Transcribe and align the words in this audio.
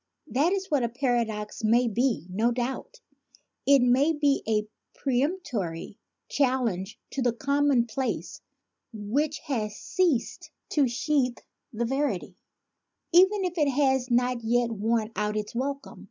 That 0.25 0.51
is 0.51 0.71
what 0.71 0.81
a 0.81 0.89
paradox 0.89 1.63
may 1.63 1.87
be, 1.87 2.25
no 2.27 2.51
doubt; 2.51 2.99
it 3.67 3.83
may 3.83 4.13
be 4.13 4.41
a 4.49 4.67
peremptory 4.97 5.99
challenge 6.27 6.99
to 7.11 7.21
a 7.27 7.31
common 7.31 7.85
place 7.85 8.41
which 8.91 9.37
has 9.45 9.75
ceased 9.75 10.49
to 10.69 10.87
sheathe 10.87 11.37
the 11.71 11.85
verity, 11.85 12.35
even 13.13 13.45
if 13.45 13.59
it 13.59 13.69
has 13.69 14.09
not 14.09 14.43
yet 14.43 14.71
worn 14.71 15.11
out 15.15 15.37
its 15.37 15.53
welcome. 15.53 15.99